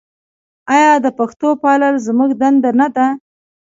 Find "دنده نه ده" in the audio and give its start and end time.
2.41-3.07